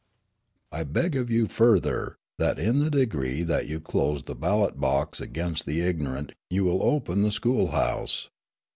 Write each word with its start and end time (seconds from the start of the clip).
"I 0.71 0.83
beg 0.83 1.15
of 1.15 1.29
you, 1.29 1.45
further, 1.47 2.17
that 2.39 2.57
in 2.57 2.79
the 2.79 2.89
degree 2.89 3.43
that 3.43 3.67
you 3.67 3.79
close 3.79 4.23
the 4.23 4.33
ballot 4.33 4.79
box 4.79 5.21
against 5.21 5.67
the 5.67 5.81
ignorant 5.81 6.31
you 6.49 6.63
will 6.63 6.81
open 6.81 7.21
the 7.21 7.29
school 7.31 7.67
house. 7.67 8.31